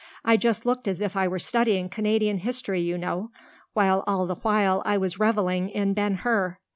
I 0.25 0.35
just 0.35 0.65
looked 0.65 0.87
as 0.87 0.99
if 0.99 1.15
I 1.15 1.27
were 1.27 1.37
studying 1.37 1.87
Canadian 1.87 2.39
history, 2.39 2.81
you 2.81 2.97
know, 2.97 3.29
while 3.73 4.03
all 4.07 4.25
the 4.25 4.33
while 4.33 4.81
I 4.83 4.97
was 4.97 5.19
reveling 5.19 5.69
in 5.69 5.93
Ben 5.93 6.15
Hur. 6.25 6.57